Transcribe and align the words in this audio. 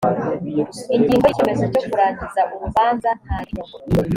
ingingo 0.95 1.23
y’ 1.27 1.31
icyemezo 1.33 1.63
cyo 1.73 1.81
kurangiza 1.89 2.41
urubanza 2.53 3.09
ntayirimo. 3.23 3.63